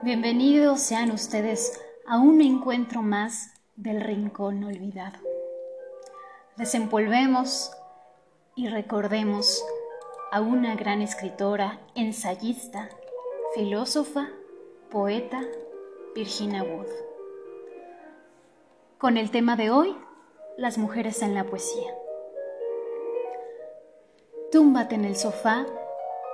Bienvenidos 0.00 0.78
sean 0.78 1.10
ustedes 1.10 1.82
a 2.06 2.18
un 2.18 2.40
encuentro 2.40 3.02
más 3.02 3.52
del 3.74 4.00
Rincón 4.00 4.62
Olvidado. 4.62 5.18
Desempolvemos 6.56 7.72
y 8.54 8.68
recordemos 8.68 9.64
a 10.30 10.40
una 10.40 10.76
gran 10.76 11.02
escritora, 11.02 11.80
ensayista, 11.96 12.88
filósofa, 13.56 14.28
poeta, 14.88 15.42
Virginia 16.14 16.62
Woolf. 16.62 16.92
Con 18.98 19.16
el 19.16 19.32
tema 19.32 19.56
de 19.56 19.70
hoy, 19.70 19.96
las 20.56 20.78
mujeres 20.78 21.22
en 21.22 21.34
la 21.34 21.42
poesía. 21.42 21.92
Túmbate 24.52 24.94
en 24.94 25.06
el 25.06 25.16
sofá 25.16 25.66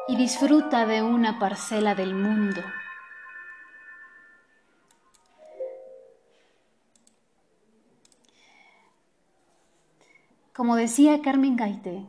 y 0.07 0.17
disfruta 0.17 0.85
de 0.85 1.03
una 1.03 1.39
parcela 1.39 1.95
del 1.95 2.15
mundo 2.15 2.61
Como 10.55 10.77
decía 10.77 11.21
Carmen 11.21 11.57
Gaité, 11.57 12.07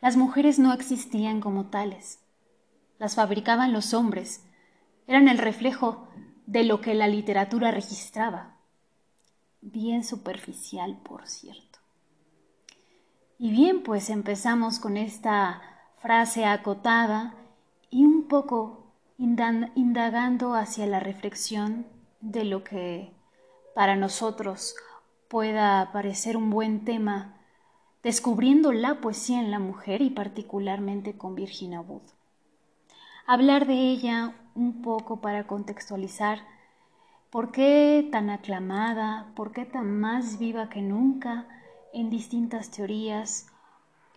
las 0.00 0.16
mujeres 0.16 0.58
no 0.58 0.72
existían 0.72 1.42
como 1.42 1.66
tales. 1.66 2.18
Las 2.98 3.14
fabricaban 3.14 3.74
los 3.74 3.92
hombres. 3.92 4.46
Eran 5.06 5.28
el 5.28 5.36
reflejo 5.36 6.08
de 6.46 6.64
lo 6.64 6.80
que 6.80 6.94
la 6.94 7.08
literatura 7.08 7.70
registraba. 7.70 8.56
Bien 9.60 10.02
superficial, 10.02 10.96
por 11.02 11.26
cierto. 11.26 11.78
Y 13.38 13.50
bien, 13.50 13.82
pues 13.82 14.08
empezamos 14.08 14.78
con 14.78 14.96
esta 14.96 15.60
frase 15.98 16.46
acotada 16.46 17.34
y 17.90 18.06
un 18.06 18.28
poco 18.28 18.94
indagando 19.18 20.54
hacia 20.54 20.86
la 20.86 21.00
reflexión 21.00 21.86
de 22.22 22.44
lo 22.44 22.64
que 22.64 23.12
para 23.74 23.94
nosotros 23.94 24.74
pueda 25.28 25.92
parecer 25.92 26.38
un 26.38 26.48
buen 26.48 26.86
tema 26.86 27.34
descubriendo 28.02 28.72
la 28.72 29.00
poesía 29.00 29.40
en 29.40 29.50
la 29.50 29.58
mujer 29.58 30.02
y 30.02 30.10
particularmente 30.10 31.16
con 31.16 31.34
Virginia 31.34 31.80
Woolf. 31.80 32.12
Hablar 33.26 33.66
de 33.66 33.74
ella 33.74 34.34
un 34.54 34.82
poco 34.82 35.20
para 35.20 35.46
contextualizar 35.46 36.40
por 37.30 37.50
qué 37.52 38.08
tan 38.10 38.30
aclamada, 38.30 39.32
por 39.34 39.52
qué 39.52 39.64
tan 39.64 40.00
más 40.00 40.38
viva 40.38 40.68
que 40.68 40.80
nunca 40.80 41.46
en 41.92 42.10
distintas 42.10 42.70
teorías 42.70 43.46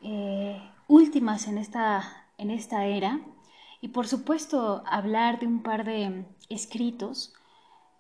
eh, 0.02 0.62
últimas 0.88 1.48
en 1.48 1.58
esta, 1.58 2.28
en 2.38 2.52
esta 2.52 2.86
era 2.86 3.20
y 3.82 3.90
por 3.90 4.08
supuesto 4.08 4.84
hablar 4.86 5.40
de 5.40 5.48
un 5.48 5.64
par 5.64 5.84
de 5.84 6.26
escritos, 6.50 7.34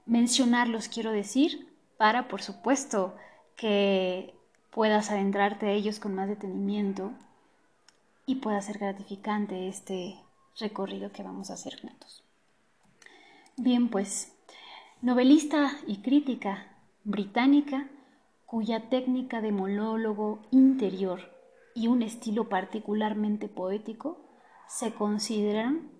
mencionarlos 0.05 0.87
quiero 0.87 1.11
decir, 1.11 1.75
para 1.97 2.27
por 2.27 2.41
supuesto 2.41 3.15
que 3.55 4.33
puedas 4.71 5.11
adentrarte 5.11 5.67
a 5.67 5.71
ellos 5.71 5.99
con 5.99 6.15
más 6.15 6.27
detenimiento 6.27 7.11
y 8.25 8.35
pueda 8.35 8.61
ser 8.61 8.79
gratificante 8.79 9.67
este 9.67 10.19
recorrido 10.59 11.11
que 11.11 11.23
vamos 11.23 11.49
a 11.49 11.53
hacer 11.53 11.79
juntos. 11.79 12.23
Bien, 13.57 13.89
pues, 13.89 14.33
novelista 15.01 15.71
y 15.87 15.97
crítica 15.97 16.67
británica 17.03 17.89
cuya 18.45 18.89
técnica 18.89 19.41
de 19.41 19.51
monólogo 19.51 20.39
interior 20.51 21.21
y 21.73 21.87
un 21.87 22.01
estilo 22.01 22.49
particularmente 22.49 23.47
poético 23.47 24.19
se 24.67 24.93
consideran 24.93 25.91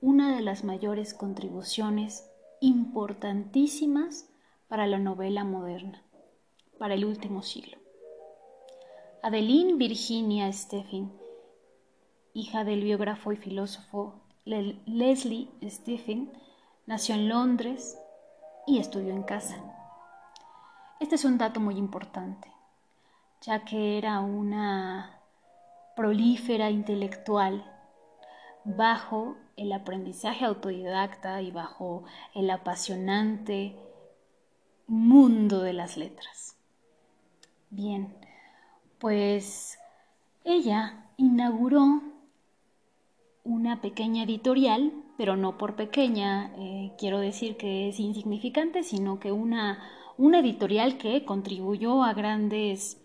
una 0.00 0.34
de 0.34 0.42
las 0.42 0.64
mayores 0.64 1.14
contribuciones 1.14 2.30
importantísimas 2.60 4.28
para 4.68 4.86
la 4.86 4.98
novela 4.98 5.44
moderna, 5.44 6.02
para 6.78 6.94
el 6.94 7.04
último 7.04 7.42
siglo. 7.42 7.83
Adeline 9.24 9.78
Virginia 9.78 10.52
Stephen, 10.52 11.10
hija 12.34 12.62
del 12.62 12.84
biógrafo 12.84 13.32
y 13.32 13.36
filósofo 13.36 14.20
Leslie 14.44 15.48
Stephen, 15.62 16.30
nació 16.84 17.14
en 17.14 17.30
Londres 17.30 17.98
y 18.66 18.80
estudió 18.80 19.14
en 19.14 19.22
casa. 19.22 19.56
Este 21.00 21.14
es 21.14 21.24
un 21.24 21.38
dato 21.38 21.58
muy 21.58 21.78
importante, 21.78 22.52
ya 23.40 23.64
que 23.64 23.96
era 23.96 24.20
una 24.20 25.22
prolífera 25.96 26.68
intelectual 26.68 27.64
bajo 28.64 29.38
el 29.56 29.72
aprendizaje 29.72 30.44
autodidacta 30.44 31.40
y 31.40 31.50
bajo 31.50 32.04
el 32.34 32.50
apasionante 32.50 33.74
mundo 34.86 35.62
de 35.62 35.72
las 35.72 35.96
letras. 35.96 36.58
Bien, 37.70 38.14
pues 39.04 39.78
ella 40.44 41.04
inauguró 41.18 42.00
una 43.42 43.82
pequeña 43.82 44.22
editorial, 44.22 44.94
pero 45.18 45.36
no 45.36 45.58
por 45.58 45.76
pequeña, 45.76 46.54
eh, 46.56 46.94
quiero 46.96 47.20
decir 47.20 47.58
que 47.58 47.90
es 47.90 48.00
insignificante, 48.00 48.82
sino 48.82 49.20
que 49.20 49.30
una, 49.30 49.78
una 50.16 50.38
editorial 50.38 50.96
que 50.96 51.22
contribuyó 51.26 52.02
a 52.02 52.14
grandes 52.14 52.98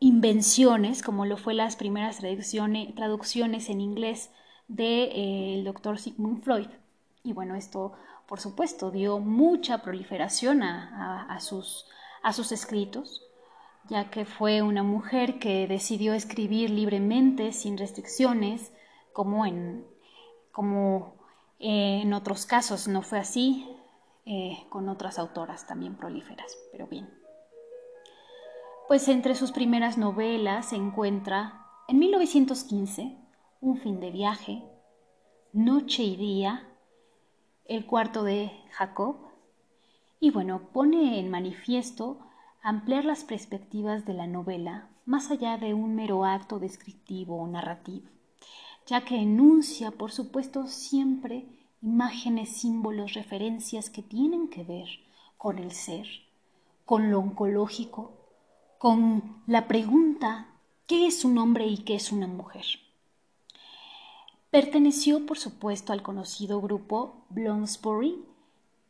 invenciones, 0.00 1.02
como 1.02 1.26
lo 1.26 1.36
fue 1.36 1.52
las 1.52 1.76
primeras 1.76 2.20
traducciones, 2.20 3.68
en 3.68 3.82
inglés 3.82 4.30
del 4.68 4.76
de, 4.78 5.58
eh, 5.58 5.62
doctor 5.64 5.98
Sigmund 5.98 6.42
Freud. 6.42 6.68
Y 7.22 7.34
bueno, 7.34 7.56
esto 7.56 7.92
por 8.26 8.40
supuesto 8.40 8.90
dio 8.90 9.18
mucha 9.18 9.82
proliferación 9.82 10.62
a, 10.62 11.38
sus, 11.40 11.84
a 12.22 12.32
sus 12.32 12.52
escritos 12.52 13.25
ya 13.88 14.10
que 14.10 14.24
fue 14.24 14.62
una 14.62 14.82
mujer 14.82 15.38
que 15.38 15.66
decidió 15.66 16.14
escribir 16.14 16.70
libremente, 16.70 17.52
sin 17.52 17.78
restricciones, 17.78 18.72
como 19.12 19.46
en, 19.46 19.86
como, 20.52 21.16
eh, 21.58 22.00
en 22.02 22.12
otros 22.12 22.46
casos 22.46 22.88
no 22.88 23.02
fue 23.02 23.18
así, 23.18 23.68
eh, 24.24 24.66
con 24.70 24.88
otras 24.88 25.18
autoras 25.18 25.66
también 25.66 25.96
prolíferas, 25.96 26.58
pero 26.72 26.86
bien. 26.86 27.08
Pues 28.88 29.08
entre 29.08 29.34
sus 29.34 29.52
primeras 29.52 29.98
novelas 29.98 30.70
se 30.70 30.76
encuentra, 30.76 31.66
en 31.88 31.98
1915, 31.98 33.16
Un 33.60 33.78
fin 33.78 34.00
de 34.00 34.10
viaje, 34.10 34.62
Noche 35.52 36.02
y 36.02 36.16
día, 36.16 36.68
El 37.64 37.86
cuarto 37.86 38.22
de 38.22 38.50
Jacob, 38.72 39.16
y 40.18 40.30
bueno, 40.30 40.68
pone 40.72 41.20
en 41.20 41.30
manifiesto 41.30 42.25
ampliar 42.66 43.04
las 43.04 43.22
perspectivas 43.22 44.06
de 44.06 44.12
la 44.12 44.26
novela 44.26 44.88
más 45.04 45.30
allá 45.30 45.56
de 45.56 45.72
un 45.72 45.94
mero 45.94 46.24
acto 46.24 46.58
descriptivo 46.58 47.36
o 47.36 47.46
narrativo, 47.46 48.08
ya 48.88 49.04
que 49.04 49.20
enuncia, 49.20 49.92
por 49.92 50.10
supuesto, 50.10 50.66
siempre 50.66 51.46
imágenes, 51.80 52.48
símbolos, 52.56 53.14
referencias 53.14 53.88
que 53.88 54.02
tienen 54.02 54.48
que 54.48 54.64
ver 54.64 54.88
con 55.38 55.60
el 55.60 55.70
ser, 55.70 56.08
con 56.84 57.12
lo 57.12 57.20
oncológico, 57.20 58.10
con 58.78 59.44
la 59.46 59.68
pregunta 59.68 60.48
¿qué 60.88 61.06
es 61.06 61.24
un 61.24 61.38
hombre 61.38 61.68
y 61.68 61.78
qué 61.78 61.94
es 61.94 62.10
una 62.10 62.26
mujer? 62.26 62.64
Perteneció, 64.50 65.24
por 65.24 65.38
supuesto, 65.38 65.92
al 65.92 66.02
conocido 66.02 66.60
grupo 66.60 67.26
Bloomsbury 67.30 68.24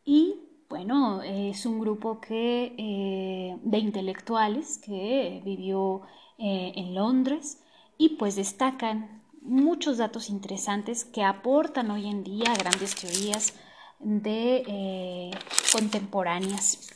y 0.06 0.45
bueno, 0.68 1.22
es 1.22 1.64
un 1.66 1.78
grupo 1.80 2.20
que, 2.20 2.74
eh, 2.76 3.58
de 3.62 3.78
intelectuales 3.78 4.78
que 4.78 5.40
vivió 5.44 6.02
eh, 6.38 6.72
en 6.76 6.94
Londres 6.94 7.62
y 7.98 8.10
pues 8.10 8.36
destacan 8.36 9.22
muchos 9.42 9.98
datos 9.98 10.28
interesantes 10.28 11.04
que 11.04 11.22
aportan 11.22 11.90
hoy 11.90 12.08
en 12.08 12.24
día 12.24 12.52
grandes 12.58 12.96
teorías 12.96 13.54
de 14.00 14.64
eh, 14.66 15.30
contemporáneas. 15.72 16.92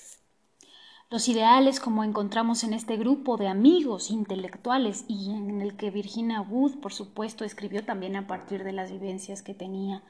Los 1.08 1.28
ideales, 1.28 1.80
como 1.80 2.04
encontramos 2.04 2.62
en 2.62 2.72
este 2.72 2.96
grupo 2.96 3.36
de 3.36 3.48
amigos 3.48 4.10
intelectuales 4.10 5.04
y 5.08 5.30
en 5.30 5.60
el 5.60 5.76
que 5.76 5.90
Virginia 5.90 6.40
Wood, 6.40 6.80
por 6.80 6.92
supuesto, 6.92 7.44
escribió 7.44 7.84
también 7.84 8.14
a 8.16 8.26
partir 8.26 8.62
de 8.62 8.72
las 8.72 8.92
vivencias 8.92 9.42
que 9.42 9.54
tenía 9.54 10.04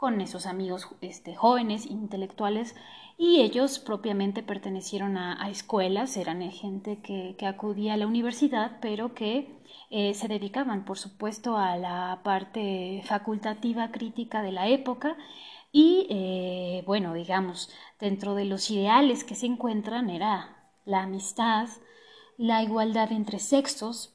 con 0.00 0.22
esos 0.22 0.46
amigos 0.46 0.88
este, 1.02 1.36
jóvenes 1.36 1.84
intelectuales 1.84 2.74
y 3.18 3.42
ellos 3.42 3.78
propiamente 3.78 4.42
pertenecieron 4.42 5.18
a, 5.18 5.46
escuelas, 5.50 6.16
eran 6.16 6.40
gente 6.52 7.00
que, 7.02 7.36
acudía 7.46 7.92
a 7.92 7.96
la 7.98 8.06
universidad, 8.06 8.78
pero 8.80 9.12
que 9.12 9.60
eh, 9.90 10.14
se 10.14 10.26
dedicaban, 10.26 10.86
por 10.86 10.96
supuesto, 10.96 11.58
a 11.58 11.76
la 11.76 12.20
parte 12.24 13.02
facultativa 13.04 13.90
crítica 13.90 14.40
de 14.40 14.52
la 14.52 14.68
época. 14.68 15.18
Y, 15.70 16.06
eh, 16.08 16.82
bueno, 16.86 17.12
digamos, 17.12 17.68
dentro 18.00 18.34
de 18.34 18.46
los 18.46 18.70
ideales 18.70 19.22
que 19.22 19.34
se 19.34 19.44
encuentran 19.44 20.08
era 20.08 20.56
la 20.86 21.02
amistad, 21.02 21.68
la 22.38 22.62
igualdad 22.62 23.12
entre 23.12 23.38
sexos, 23.38 24.14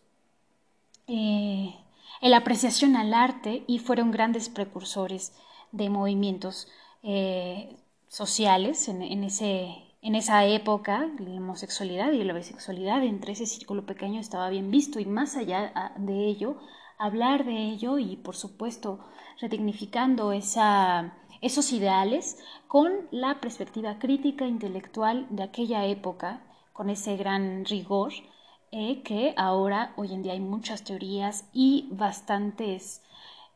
eh, 1.05 1.75
la 2.21 2.37
apreciación 2.37 2.95
al 2.95 3.13
arte 3.13 3.63
y 3.67 3.77
fueron 3.77 4.09
grandes 4.09 4.49
precursores 4.49 5.31
de 5.71 5.89
movimientos 5.89 6.67
eh, 7.03 7.75
sociales 8.07 8.87
en, 8.87 9.01
ese, 9.23 9.75
en 10.01 10.15
esa 10.15 10.45
época, 10.45 11.09
la 11.19 11.31
homosexualidad 11.31 12.11
y 12.11 12.23
la 12.23 12.33
bisexualidad 12.33 13.03
entre 13.03 13.33
ese 13.33 13.45
círculo 13.45 13.85
pequeño 13.85 14.19
estaba 14.19 14.49
bien 14.49 14.71
visto 14.71 14.99
y 14.99 15.05
más 15.05 15.35
allá 15.35 15.71
ah, 15.75 15.93
de 15.97 16.25
ello, 16.25 16.57
hablar 16.97 17.45
de 17.45 17.57
ello 17.57 17.97
y 17.97 18.15
por 18.15 18.35
supuesto 18.35 18.99
redignificando 19.41 20.31
esa, 20.31 21.13
esos 21.41 21.71
ideales 21.73 22.37
con 22.67 22.91
la 23.11 23.39
perspectiva 23.41 23.99
crítica 23.99 24.47
intelectual 24.47 25.27
de 25.29 25.43
aquella 25.43 25.85
época, 25.85 26.41
con 26.73 26.89
ese 26.89 27.17
gran 27.17 27.65
rigor 27.65 28.13
eh, 28.71 29.03
que 29.03 29.33
ahora 29.37 29.93
hoy 29.95 30.13
en 30.13 30.23
día 30.23 30.33
hay 30.33 30.39
muchas 30.39 30.83
teorías 30.83 31.47
y 31.53 31.87
bastantes 31.91 33.03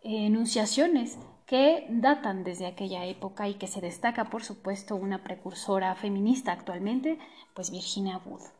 eh, 0.04 0.28
enunciaciones 0.28 1.18
que 1.50 1.88
datan 1.90 2.44
desde 2.44 2.68
aquella 2.68 3.08
época 3.08 3.50
y 3.50 3.56
que 3.56 3.66
se 3.66 3.82
destaca, 3.82 4.26
por 4.26 4.44
supuesto, 4.44 4.96
una 4.96 5.24
precursora 5.24 5.96
feminista 5.96 6.52
actualmente, 6.52 7.18
pues 7.56 7.72
Virginia 7.72 8.22
Woolf. 8.24 8.52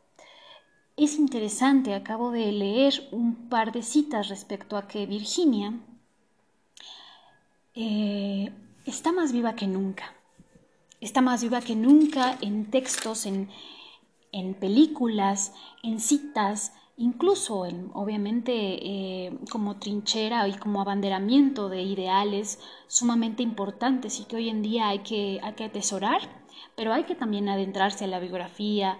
Es 0.96 1.16
interesante, 1.16 1.94
acabo 1.94 2.32
de 2.32 2.50
leer 2.50 2.94
un 3.12 3.48
par 3.48 3.70
de 3.70 3.82
citas 3.82 4.28
respecto 4.28 4.76
a 4.76 4.88
que 4.88 5.06
Virginia 5.06 5.72
eh, 7.76 8.52
está 8.84 9.12
más 9.12 9.30
viva 9.30 9.54
que 9.54 9.68
nunca. 9.68 10.12
Está 11.00 11.20
más 11.20 11.44
viva 11.44 11.60
que 11.60 11.76
nunca 11.76 12.36
en 12.40 12.72
textos, 12.72 13.24
en, 13.24 13.50
en 14.32 14.54
películas, 14.54 15.54
en 15.84 16.00
citas, 16.00 16.72
incluso 17.00 17.64
en, 17.64 17.90
obviamente 17.94 18.52
eh, 18.52 19.38
como 19.50 19.78
trinchera 19.78 20.46
y 20.46 20.52
como 20.52 20.82
abanderamiento 20.82 21.70
de 21.70 21.80
ideales 21.80 22.60
sumamente 22.88 23.42
importantes 23.42 24.20
y 24.20 24.24
que 24.24 24.36
hoy 24.36 24.50
en 24.50 24.60
día 24.60 24.88
hay 24.88 24.98
que, 24.98 25.40
hay 25.42 25.54
que 25.54 25.64
atesorar, 25.64 26.20
pero 26.76 26.92
hay 26.92 27.04
que 27.04 27.14
también 27.14 27.48
adentrarse 27.48 28.04
a 28.04 28.08
la 28.08 28.20
biografía, 28.20 28.98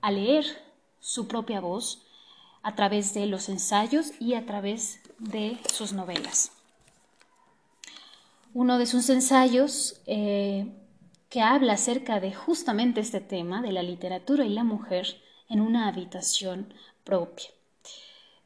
a 0.00 0.12
leer 0.12 0.44
su 1.00 1.26
propia 1.26 1.60
voz 1.60 2.06
a 2.62 2.76
través 2.76 3.14
de 3.14 3.26
los 3.26 3.48
ensayos 3.48 4.12
y 4.20 4.34
a 4.34 4.46
través 4.46 5.00
de 5.18 5.58
sus 5.72 5.92
novelas. 5.92 6.52
Uno 8.54 8.78
de 8.78 8.86
sus 8.86 9.10
ensayos 9.10 10.00
eh, 10.06 10.72
que 11.28 11.42
habla 11.42 11.72
acerca 11.72 12.20
de 12.20 12.32
justamente 12.32 13.00
este 13.00 13.20
tema, 13.20 13.60
de 13.60 13.72
la 13.72 13.82
literatura 13.82 14.44
y 14.44 14.50
la 14.50 14.62
mujer, 14.62 15.20
en 15.48 15.60
una 15.60 15.88
habitación 15.88 16.72
propia. 17.10 17.48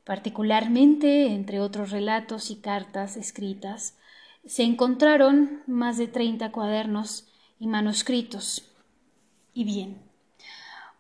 Particularmente, 0.05 1.27
entre 1.27 1.61
otros 1.61 1.91
relatos 1.91 2.51
y 2.51 2.57
cartas 2.57 3.17
escritas, 3.19 3.99
se 4.47 4.63
encontraron 4.63 5.63
más 5.67 5.99
de 5.99 6.09
30 6.09 6.51
cuadernos 6.51 7.27
y 7.59 7.67
manuscritos. 7.67 8.71
Y 9.53 9.65
bien, 9.65 10.03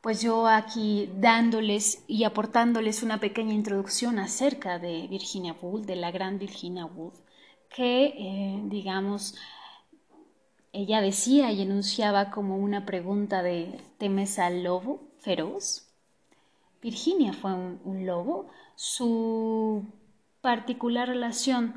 pues 0.02 0.20
yo 0.20 0.46
aquí 0.46 1.11
dándoles 1.19 2.05
y 2.06 2.25
aportándoles 2.25 3.02
una 3.02 3.20
pequeña 3.20 3.55
introducción 3.55 4.19
acerca 4.19 4.78
de 4.78 5.06
Virginia 5.08 5.56
Woolf, 5.60 5.87
de 5.87 5.96
la 5.96 6.10
gran 6.10 6.38
Virginia 6.38 6.84
Woolf, 6.84 7.19
que, 7.75 8.06
eh, 8.06 8.60
digamos, 8.64 9.34
ella 10.72 11.00
decía 11.00 11.52
y 11.52 11.62
enunciaba 11.62 12.31
como 12.31 12.58
una 12.58 12.84
pregunta 12.84 13.43
de 13.43 13.81
¿temes 13.99 14.38
al 14.38 14.64
lobo 14.64 15.08
feroz? 15.20 15.83
Virginia 16.84 17.32
fue 17.32 17.54
un, 17.54 18.04
lobo. 18.04 18.50
Su 18.76 19.86
particular 20.42 21.08
relación 21.08 21.75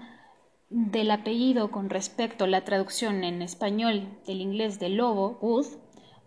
del 0.69 1.11
apellido 1.11 1.71
con 1.71 1.89
respecto 1.89 2.43
a 2.43 2.47
la 2.47 2.65
traducción 2.65 3.23
en 3.23 3.41
español 3.41 4.09
del 4.27 4.41
inglés 4.41 4.79
de 4.79 4.89
lobo, 4.89 5.39
Wood, 5.41 5.67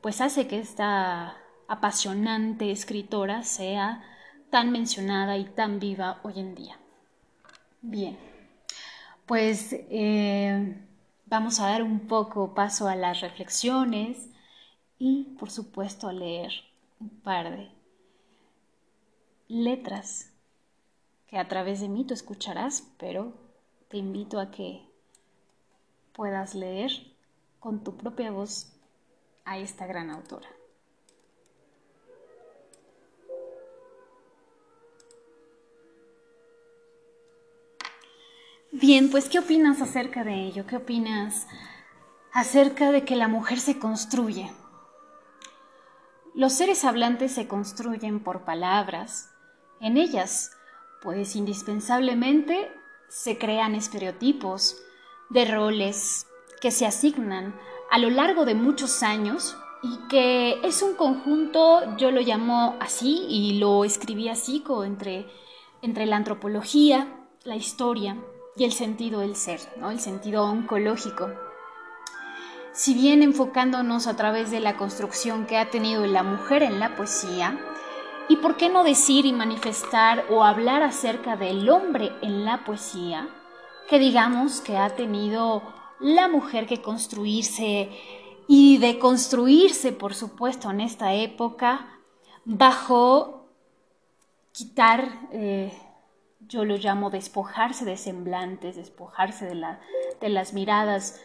pues 0.01 0.23
hace 0.23 0.49
que 0.49 0.59
esta 0.59 1.37
apasionante 1.69 2.71
escritora 2.71 3.43
sea 3.43 4.03
tan 4.49 4.73
mencionada 4.73 5.37
y 5.37 5.45
tan 5.45 5.79
viva 5.79 6.19
hoy 6.23 6.41
en 6.41 6.55
día. 6.55 6.81
Bien, 7.83 8.17
pues 9.27 9.77
eh, 9.91 10.87
vamos 11.27 11.61
a 11.61 11.69
dar 11.69 11.83
un 11.83 12.01
poco 12.09 12.55
paso 12.55 12.89
a 12.89 12.97
las 12.97 13.21
reflexiones 13.21 14.31
y 14.99 15.37
por 15.39 15.51
supuesto 15.51 16.09
a 16.09 16.15
leer 16.15 16.51
un 16.99 17.11
par 17.21 17.51
de 17.51 17.80
letras 19.51 20.33
que 21.27 21.39
a 21.39 21.49
través 21.49 21.81
de 21.81 21.89
mí 21.89 22.05
tú 22.05 22.15
escucharás, 22.15 22.85
pero 22.99 23.33
te 23.89 23.97
invito 23.97 24.41
a 24.41 24.51
que 24.51 24.87
puedas 26.13 26.55
leer 26.55 26.91
con 27.59 27.83
tu 27.83 27.97
propia 27.97 28.31
voz 28.31 28.73
a 29.45 29.59
esta 29.59 29.87
gran 29.87 30.11
autora. 30.11 30.49
Bien, 38.73 39.11
pues 39.11 39.29
¿qué 39.29 39.41
opinas 39.41 39.83
acerca 39.83 40.23
de 40.25 40.47
ello? 40.47 40.67
¿Qué 40.67 40.77
opinas 40.77 41.49
acerca 42.33 42.93
de 42.93 43.05
que 43.05 43.17
la 43.17 43.27
mujer 43.27 43.59
se 43.59 43.79
construye? 43.79 44.51
Los 46.35 46.53
seres 46.53 46.85
hablantes 46.85 47.33
se 47.33 47.49
construyen 47.49 48.21
por 48.21 48.45
palabras, 48.45 49.30
en 49.81 49.97
ellas, 49.97 50.53
pues 51.03 51.35
indispensablemente 51.37 52.71
se 53.09 53.39
crean 53.39 53.75
estereotipos 53.75 54.77
de 55.31 55.45
roles 55.47 56.27
que 56.61 56.71
se 56.71 56.87
asignan 56.87 57.59
a 57.91 57.99
lo 57.99 58.11
largo 58.11 58.45
de 58.45 58.55
muchos 58.55 59.03
años 59.03 59.57
y 59.83 59.97
que 60.09 60.61
es 60.63 60.83
un 60.83 60.95
conjunto, 60.95 61.97
yo 61.97 62.11
lo 62.11 62.21
llamo 62.21 62.77
así 62.81 63.27
y 63.29 63.59
lo 63.59 63.85
escribí 63.85 64.29
así, 64.29 64.63
entre, 64.85 65.27
entre 65.81 66.07
la 66.07 66.17
antropología, 66.17 67.09
la 67.45 67.57
historia 67.57 68.17
y 68.57 68.65
el 68.65 68.73
sentido 68.73 69.21
del 69.21 69.37
ser, 69.37 69.61
¿no? 69.79 69.91
el 69.91 70.01
sentido 70.01 70.45
oncológico. 70.45 71.31
Si 72.73 72.95
bien 72.95 73.23
enfocándonos 73.23 74.07
a 74.07 74.17
través 74.17 74.51
de 74.51 74.61
la 74.61 74.77
construcción 74.77 75.47
que 75.47 75.57
ha 75.57 75.71
tenido 75.71 76.07
la 76.07 76.23
mujer 76.23 76.63
en 76.63 76.79
la 76.79 76.95
poesía, 76.95 77.59
¿Y 78.31 78.37
por 78.37 78.57
qué 78.57 78.69
no 78.69 78.85
decir 78.85 79.27
y 79.27 79.33
manifestar 79.33 80.25
o 80.31 80.45
hablar 80.45 80.85
acerca 80.85 81.37
del 81.37 81.69
hombre 81.69 82.13
en 82.23 82.45
la 82.45 82.63
poesía? 82.63 83.29
Que 83.89 83.99
digamos 83.99 84.61
que 84.61 84.77
ha 84.77 84.95
tenido 84.95 85.65
la 85.99 86.29
mujer 86.29 86.69
que 86.69 86.81
construirse 86.81 87.91
y 88.47 88.79
de 88.79 89.01
construirse, 89.01 89.91
por 89.91 90.15
supuesto, 90.15 90.71
en 90.71 90.81
esta 90.81 91.13
época, 91.13 91.99
bajo 92.45 93.49
quitar, 94.53 95.09
eh, 95.33 95.77
yo 96.39 96.65
lo 96.65 96.77
llamo 96.77 97.11
despojarse 97.11 97.85
de 97.85 97.97
semblantes, 97.97 98.77
despojarse 98.77 99.47
de, 99.47 99.57
la, 99.57 99.81
de 100.21 100.29
las 100.29 100.53
miradas, 100.53 101.21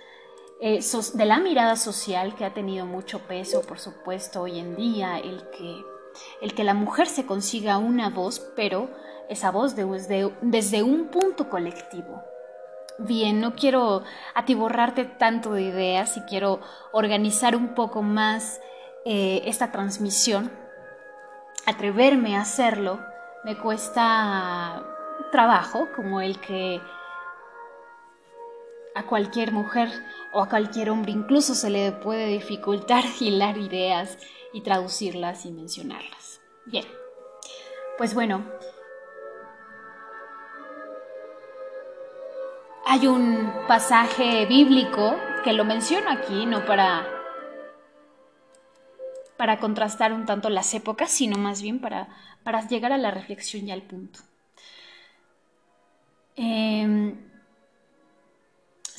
eh, 0.59 0.79
de 1.13 1.25
la 1.25 1.37
mirada 1.37 1.75
social 1.75 2.33
que 2.33 2.45
ha 2.45 2.55
tenido 2.55 2.87
mucho 2.87 3.27
peso, 3.27 3.61
por 3.61 3.77
supuesto, 3.77 4.41
hoy 4.41 4.57
en 4.57 4.75
día, 4.75 5.19
el 5.19 5.47
que 5.51 5.94
el 6.41 6.53
que 6.53 6.63
la 6.63 6.73
mujer 6.73 7.07
se 7.07 7.25
consiga 7.25 7.77
una 7.77 8.09
voz, 8.09 8.39
pero 8.55 8.89
esa 9.29 9.51
voz 9.51 9.75
desde, 9.75 10.83
un 10.83 11.07
punto 11.07 11.49
colectivo. 11.49 12.23
Bien, 12.97 13.41
no 13.41 13.55
quiero 13.55 14.03
atiborrarte 14.33 15.05
tanto 15.05 15.53
de 15.53 15.63
ideas 15.63 16.15
y 16.17 16.21
quiero 16.21 16.61
organizar 16.93 17.55
un 17.55 17.75
poco 17.75 18.01
más 18.01 18.61
eh, 19.05 19.41
esta 19.45 19.71
transmisión. 19.71 20.51
Atreverme 21.65 22.37
a 22.37 22.41
hacerlo 22.41 22.99
me 23.43 23.57
cuesta 23.57 24.83
trabajo 25.31 25.87
como 25.95 26.21
el 26.21 26.39
que 26.39 26.81
a 28.95 29.03
cualquier 29.03 29.51
mujer 29.51 29.89
o 30.31 30.41
a 30.41 30.49
cualquier 30.49 30.89
hombre 30.89 31.11
incluso 31.11 31.53
se 31.53 31.69
le 31.69 31.91
puede 31.91 32.27
dificultar 32.27 33.03
hilar 33.19 33.57
ideas 33.57 34.17
y 34.53 34.61
traducirlas 34.61 35.45
y 35.45 35.51
mencionarlas. 35.51 36.41
Bien, 36.65 36.85
pues 37.97 38.15
bueno, 38.15 38.43
hay 42.85 43.05
un 43.07 43.51
pasaje 43.67 44.45
bíblico 44.45 45.15
que 45.43 45.53
lo 45.53 45.65
menciono 45.65 46.09
aquí, 46.09 46.45
no 46.45 46.65
para, 46.65 47.05
para 49.37 49.59
contrastar 49.59 50.13
un 50.13 50.25
tanto 50.25 50.49
las 50.49 50.73
épocas, 50.73 51.11
sino 51.11 51.37
más 51.37 51.61
bien 51.61 51.79
para, 51.81 52.07
para 52.43 52.65
llegar 52.67 52.93
a 52.93 52.97
la 52.97 53.11
reflexión 53.11 53.67
y 53.67 53.71
al 53.71 53.81
punto. 53.81 54.19
Em, 56.37 57.34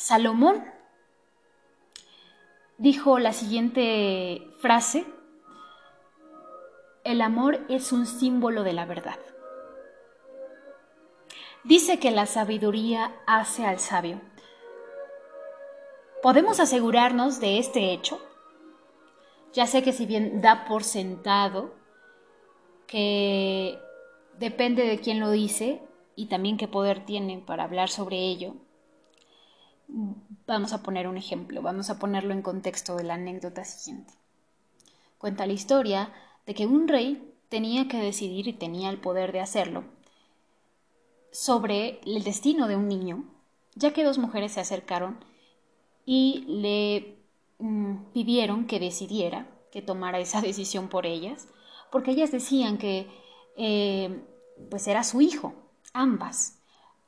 Salomón 0.07 0.65
dijo 2.79 3.19
la 3.19 3.33
siguiente 3.33 4.47
frase 4.61 5.05
el 7.03 7.21
amor 7.21 7.67
es 7.69 7.91
un 7.91 8.07
símbolo 8.07 8.63
de 8.63 8.73
la 8.73 8.87
verdad. 8.87 9.19
Dice 11.65 11.99
que 11.99 12.13
la 12.13 12.27
sabiduría 12.27 13.17
hace 13.27 13.67
al 13.67 13.81
sabio. 13.81 14.21
¿Podemos 16.23 16.61
asegurarnos 16.61 17.41
de 17.41 17.59
este 17.59 17.93
hecho? 17.93 18.21
Ya 19.55 19.67
sé 19.67 19.83
que 19.83 19.93
si 19.93 20.07
bien 20.07 20.41
da 20.41 20.67
por 20.67 20.85
sentado 20.85 21.75
que 22.87 23.77
depende 24.39 24.85
de 24.87 25.01
quién 25.01 25.19
lo 25.19 25.33
dice 25.33 25.83
y 26.15 26.27
también 26.27 26.59
qué 26.59 26.69
poder 26.69 27.05
tiene 27.05 27.43
para 27.45 27.65
hablar 27.65 27.89
sobre 27.89 28.19
ello, 28.19 28.55
vamos 29.89 30.73
a 30.73 30.83
poner 30.83 31.09
un 31.09 31.17
ejemplo, 31.17 31.63
vamos 31.63 31.91
a 31.91 31.99
ponerlo 31.99 32.33
en 32.33 32.43
contexto 32.43 32.97
de 32.97 33.05
la 33.05 33.15
anécdota 33.15 33.65
siguiente. 33.65 34.15
Cuenta 35.19 35.47
la 35.47 35.53
historia 35.53 36.13
de 36.47 36.55
que 36.55 36.67
un 36.67 36.89
rey 36.89 37.33
tenía 37.49 37.89
que 37.89 37.99
decidir 37.99 38.49
y 38.49 38.53
tenía 38.53 38.91
el 38.91 39.01
poder 39.01 39.33
de 39.33 39.41
hacerlo 39.41 39.85
sobre 41.33 42.01
el 42.07 42.25
destino 42.25 42.69
de 42.69 42.77
un 42.77 42.89
niño, 42.89 43.25
ya 43.75 43.93
que 43.93 44.05
dos 44.05 44.19
mujeres 44.19 44.53
se 44.53 44.61
acercaron 44.61 45.19
y 46.05 46.45
le 46.49 47.19
mm, 47.59 48.13
pidieron 48.13 48.67
que 48.67 48.81
decidiera, 48.81 49.47
que 49.71 49.83
tomara 49.83 50.19
esa 50.19 50.41
decisión 50.43 50.89
por 50.89 51.07
ellas, 51.07 51.49
porque 51.91 52.13
ellas 52.13 52.33
decían 52.33 52.79
que 52.79 53.09
eh, 53.57 54.23
pues 54.71 54.87
era 54.87 55.05
su 55.05 55.21
hijo, 55.21 55.55
ambas. 55.93 56.56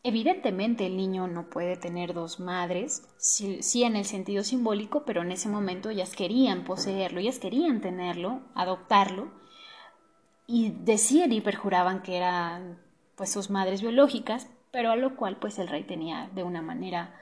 Evidentemente 0.08 0.86
el 0.86 0.96
niño 0.96 1.28
no 1.28 1.50
puede 1.50 1.76
tener 1.76 2.14
dos 2.14 2.40
madres, 2.40 3.06
sí, 3.18 3.82
en 3.82 3.94
el 3.94 4.06
sentido 4.06 4.42
simbólico, 4.42 5.04
pero 5.04 5.20
en 5.20 5.32
ese 5.32 5.50
momento 5.50 5.90
ellas 5.90 6.16
querían 6.16 6.64
poseerlo, 6.64 7.20
ellas 7.20 7.38
querían 7.38 7.82
tenerlo, 7.82 8.40
adoptarlo, 8.54 9.30
y 10.46 10.70
decían 10.70 11.32
y 11.32 11.42
perjuraban 11.42 12.00
que 12.00 12.16
eran 12.16 12.80
pues 13.16 13.30
sus 13.30 13.50
madres 13.50 13.82
biológicas, 13.82 14.48
pero 14.70 14.92
a 14.92 14.96
lo 14.96 15.14
cual 15.14 15.36
pues 15.36 15.58
el 15.58 15.68
rey 15.68 15.84
tenía 15.84 16.30
de 16.34 16.42
una 16.42 16.62
manera, 16.62 17.14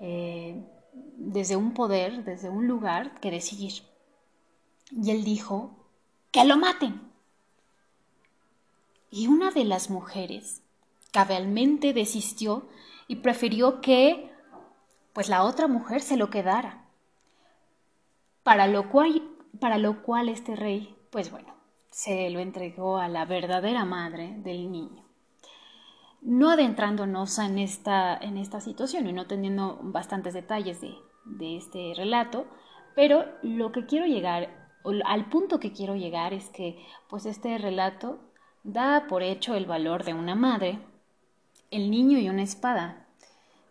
eh, 0.00 0.60
desde 0.92 1.54
un 1.54 1.72
poder, 1.72 2.24
desde 2.24 2.48
un 2.48 2.66
lugar 2.66 3.20
que 3.20 3.30
decidir. 3.30 3.74
Y 4.90 5.12
él 5.12 5.22
dijo, 5.22 5.86
que 6.32 6.44
lo 6.44 6.56
maten. 6.56 7.00
Y 9.12 9.28
una 9.28 9.52
de 9.52 9.64
las 9.64 9.88
mujeres 9.88 10.63
cabalmente 11.14 11.92
desistió 11.92 12.66
y 13.06 13.16
prefirió 13.16 13.80
que 13.80 14.32
pues 15.12 15.28
la 15.28 15.44
otra 15.44 15.68
mujer 15.68 16.00
se 16.00 16.16
lo 16.16 16.28
quedara. 16.28 16.88
Para 18.42 18.66
lo 18.66 18.90
cual, 18.90 19.22
para 19.60 19.78
lo 19.78 20.02
cual 20.02 20.28
este 20.28 20.56
rey, 20.56 20.98
pues 21.12 21.30
bueno, 21.30 21.54
se 21.88 22.30
lo 22.30 22.40
entregó 22.40 22.98
a 22.98 23.06
la 23.06 23.26
verdadera 23.26 23.84
madre 23.84 24.34
del 24.38 24.72
niño. 24.72 25.04
No 26.20 26.50
adentrándonos 26.50 27.38
en 27.38 27.60
esta, 27.60 28.16
en 28.16 28.36
esta 28.36 28.60
situación 28.60 29.06
y 29.06 29.12
no 29.12 29.28
teniendo 29.28 29.78
bastantes 29.82 30.34
detalles 30.34 30.80
de, 30.80 30.96
de 31.26 31.56
este 31.58 31.92
relato, 31.96 32.48
pero 32.96 33.24
lo 33.42 33.70
que 33.70 33.86
quiero 33.86 34.06
llegar, 34.06 34.68
al 35.04 35.28
punto 35.28 35.60
que 35.60 35.72
quiero 35.72 35.94
llegar 35.94 36.34
es 36.34 36.48
que 36.48 36.84
pues 37.08 37.24
este 37.24 37.56
relato 37.58 38.18
da 38.64 39.06
por 39.08 39.22
hecho 39.22 39.54
el 39.54 39.66
valor 39.66 40.02
de 40.02 40.14
una 40.14 40.34
madre, 40.34 40.80
el 41.70 41.90
niño 41.90 42.18
y 42.18 42.28
una 42.28 42.42
espada, 42.42 43.06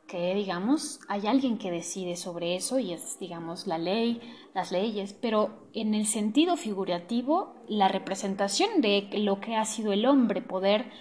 que 0.08 0.36
digamos 0.36 1.00
hay 1.08 1.28
alguien 1.28 1.58
que 1.58 1.72
decide 1.72 2.16
sobre 2.16 2.56
eso 2.56 2.78
y 2.78 2.94
es 2.94 3.18
digamos 3.20 3.68
la 3.68 3.78
ley, 3.78 4.22
las 4.54 4.72
leyes, 4.72 5.14
pero 5.14 5.68
en 5.74 5.94
el 5.94 6.06
sentido 6.06 6.58
figurativo 6.58 7.56
la 7.68 7.88
representación 7.88 8.82
de 8.82 9.10
lo 9.14 9.40
que 9.40 9.56
ha 9.56 9.66
sido 9.66 9.94
el 9.94 10.06
hombre, 10.06 10.42
poder 10.42 10.92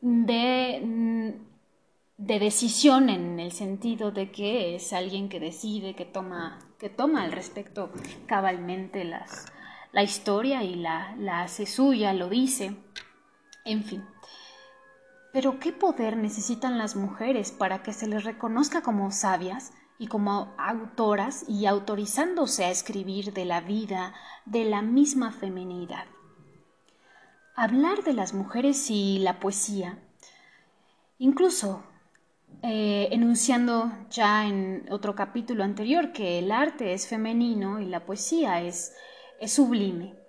de, 0.00 1.34
de 2.16 2.38
decisión 2.38 3.08
en 3.08 3.38
el 3.38 3.52
sentido 3.52 4.10
de 4.10 4.30
que 4.30 4.74
es 4.74 4.92
alguien 4.92 5.28
que 5.28 5.40
decide, 5.40 5.94
que 5.94 6.04
toma, 6.04 6.58
que 6.78 6.88
toma 6.88 7.22
al 7.22 7.32
respecto 7.32 7.90
cabalmente 8.26 9.04
las, 9.04 9.46
la 9.92 10.02
historia 10.02 10.62
y 10.64 10.74
la, 10.74 11.14
la 11.18 11.42
hace 11.42 11.66
suya, 11.66 12.12
lo 12.12 12.28
dice, 12.28 12.76
en 13.64 13.84
fin. 13.84 14.04
Pero 15.32 15.60
¿qué 15.60 15.72
poder 15.72 16.16
necesitan 16.16 16.78
las 16.78 16.96
mujeres 16.96 17.52
para 17.52 17.82
que 17.82 17.92
se 17.92 18.08
les 18.08 18.24
reconozca 18.24 18.82
como 18.82 19.12
sabias 19.12 19.72
y 19.98 20.08
como 20.08 20.54
autoras 20.58 21.44
y 21.48 21.66
autorizándose 21.66 22.64
a 22.64 22.70
escribir 22.70 23.32
de 23.32 23.44
la 23.44 23.60
vida 23.60 24.12
de 24.44 24.64
la 24.64 24.82
misma 24.82 25.30
feminidad? 25.30 26.06
Hablar 27.54 28.02
de 28.02 28.14
las 28.14 28.34
mujeres 28.34 28.90
y 28.90 29.18
la 29.18 29.38
poesía, 29.38 29.98
incluso 31.18 31.84
eh, 32.62 33.08
enunciando 33.12 33.92
ya 34.10 34.46
en 34.46 34.86
otro 34.90 35.14
capítulo 35.14 35.62
anterior 35.62 36.12
que 36.12 36.38
el 36.38 36.50
arte 36.50 36.92
es 36.92 37.06
femenino 37.06 37.80
y 37.80 37.86
la 37.86 38.04
poesía 38.04 38.60
es, 38.62 38.94
es 39.40 39.52
sublime. 39.52 40.19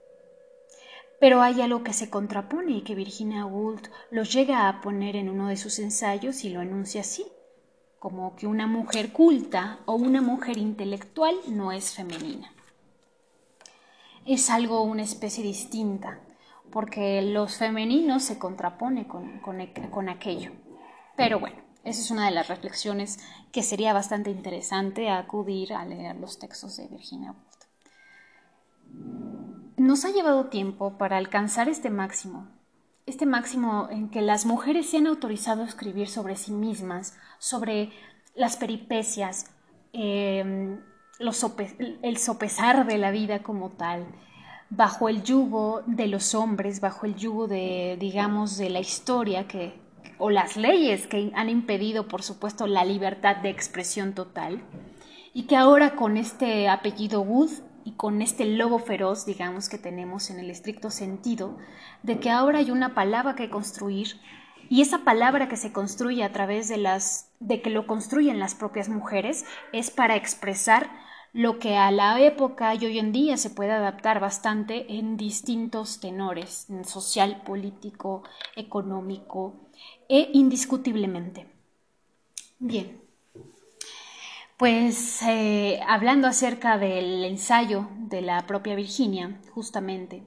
Pero 1.22 1.44
hay 1.44 1.62
algo 1.62 1.84
que 1.84 1.94
se 1.94 2.10
contrapone 2.10 2.72
y 2.72 2.82
que 2.82 2.96
Virginia 2.96 3.46
Woolf 3.46 3.84
lo 4.10 4.24
llega 4.24 4.68
a 4.68 4.82
poner 4.82 5.16
en 5.16 5.30
uno 5.30 5.50
de 5.50 5.56
sus 5.56 5.78
ensayos 5.78 6.44
y 6.44 6.50
lo 6.50 6.63
enuncia 6.63 7.01
así, 7.01 7.28
como 8.00 8.36
que 8.36 8.48
una 8.48 8.66
mujer 8.66 9.13
culta 9.13 9.82
o 9.86 9.94
una 9.94 10.24
mujer 10.24 10.58
intelectual 10.58 11.36
no 11.48 11.72
es 11.72 11.94
femenina. 11.94 12.51
Es 14.25 14.50
algo, 14.50 14.82
una 14.82 15.04
especie 15.04 15.44
distinta, 15.44 16.20
porque 16.72 17.22
los 17.22 17.56
femeninos 17.56 18.24
se 18.24 18.40
contrapone 18.40 19.08
con, 19.08 19.42
con 19.42 20.10
aquello. 20.10 20.51
Pero 21.16 21.40
bueno, 21.40 21.58
esa 21.84 22.01
es 22.01 22.10
una 22.10 22.25
de 22.25 22.32
las 22.32 22.48
reflexiones 22.48 23.20
que 23.51 23.62
sería 23.62 23.94
bastante 23.94 24.32
interesante 24.32 25.12
acudir 25.12 25.74
a 25.74 25.86
leer 25.86 26.16
los 26.16 26.40
textos 26.40 26.78
de 26.78 26.88
Virginia 26.88 27.34
Woolf. 27.34 29.41
Nos 29.82 30.06
ha 30.06 30.12
llevado 30.12 30.46
tiempo 30.46 31.00
para 31.00 31.18
alcanzar 31.18 31.68
este 31.68 31.90
máximo, 31.90 32.48
este 33.08 33.26
máximo 33.26 33.88
en 33.90 34.10
que 34.10 34.22
las 34.22 34.46
mujeres 34.46 34.88
se 34.88 34.98
han 34.98 35.08
autorizado 35.08 35.64
a 35.64 35.66
escribir 35.66 36.08
sobre 36.08 36.36
sí 36.36 36.52
mismas, 36.52 37.18
sobre 37.40 37.90
las 38.36 38.58
peripecias, 38.58 39.50
em, 39.92 40.82
el 41.20 42.18
sopesar 42.18 42.86
de 42.86 43.00
la 43.00 43.10
vida 43.10 43.42
como 43.42 43.72
tal, 43.72 44.06
bajo 44.70 45.10
el 45.10 45.24
yugo 45.24 45.82
de 45.88 46.06
los 46.06 46.36
hombres, 46.36 46.80
bajo 46.80 47.08
el 47.08 47.16
yugo 47.16 47.48
de, 47.48 47.98
digamos, 48.00 48.58
de 48.58 48.70
la 48.70 48.82
historia 48.82 49.48
que, 49.48 49.82
o 50.20 50.30
las 50.30 50.58
leyes 50.58 51.08
que 51.08 51.32
han 51.34 51.50
impedido, 51.50 52.08
por 52.08 52.22
supuesto, 52.22 52.68
la 52.68 52.86
libertad 52.86 53.38
de 53.38 53.50
expresión 53.50 54.14
total, 54.14 54.62
y 55.34 55.48
que 55.48 55.56
ahora 55.56 55.96
con 55.96 56.18
este 56.18 56.70
apellido 56.70 57.22
Wood 57.22 57.71
y 57.84 57.92
con 57.94 58.22
este 58.22 58.46
lobo 58.46 58.80
feroz, 58.80 59.26
digamos, 59.26 59.70
que 59.70 59.78
tenemos 59.78 60.30
en 60.30 60.40
el 60.40 60.50
estricto 60.50 60.92
sentido, 60.92 61.58
de 62.04 62.20
que 62.20 62.30
ahora 62.30 62.60
hay 62.60 62.72
una 62.72 62.94
palabra 62.94 63.36
que 63.36 63.50
construir 63.50 64.20
y 64.70 64.82
esa 64.82 65.00
palabra 65.00 65.50
que 65.50 65.58
se 65.58 65.74
construye 65.74 66.24
a 66.24 66.32
través 66.32 66.70
de 66.70 66.78
las 66.78 67.30
de 67.42 67.62
que 67.62 67.70
lo 67.70 67.88
construyen 67.88 68.40
las 68.40 68.56
propias 68.56 68.88
mujeres 68.88 69.44
es 69.74 69.92
para 69.92 70.16
expresar 70.16 70.90
lo 71.34 71.60
que 71.60 71.76
a 71.76 71.92
la 71.92 72.22
época 72.22 72.76
y 72.76 72.86
hoy 72.86 73.00
en 73.00 73.12
día 73.12 73.36
se 73.38 73.50
puede 73.50 73.72
adaptar 73.72 74.20
bastante 74.20 74.98
en 74.98 75.18
distintos 75.18 76.00
tenores, 76.00 76.70
en 76.70 76.86
social, 76.86 77.42
político, 77.44 78.24
económico 78.56 79.56
e 80.08 80.30
indiscutiblemente. 80.34 81.48
Bien, 82.60 83.00
pues 84.62 85.24
eh, 85.24 85.80
hablando 85.88 86.27
acerca 86.27 86.77
del 86.77 87.24
ensayo 87.24 87.88
de 87.98 88.22
la 88.22 88.46
propia 88.46 88.75
Virginia, 88.75 89.41
justamente, 89.56 90.22